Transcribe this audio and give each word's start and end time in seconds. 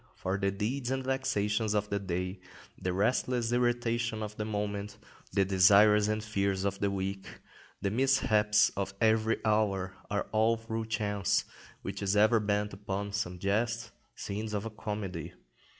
For 0.15 0.39
the 0.39 0.49
deeds 0.49 0.89
and 0.89 1.03
vexations 1.03 1.75
of 1.75 1.89
the 1.91 1.99
day, 1.99 2.39
the 2.75 2.91
restless 2.91 3.51
irritation 3.51 4.23
of 4.23 4.35
the 4.35 4.45
moment, 4.45 4.97
the 5.31 5.45
desires 5.45 6.07
and 6.07 6.23
fears 6.23 6.65
of 6.65 6.79
the 6.79 6.89
week, 6.89 7.27
the 7.83 7.91
mishaps 7.91 8.69
of 8.75 8.95
every 8.99 9.37
hour, 9.45 9.93
are 10.09 10.25
all 10.31 10.57
through 10.57 10.87
chance, 10.87 11.45
which 11.83 12.01
is 12.01 12.17
ever 12.17 12.39
bent 12.39 12.73
upon 12.73 13.13
some 13.13 13.37
jest, 13.37 13.91
scenes 14.15 14.55
of 14.55 14.65
a 14.65 14.71
comedy. 14.71 15.33